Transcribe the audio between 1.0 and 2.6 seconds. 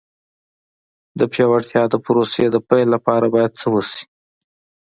د پیاوړتیا د پروسې د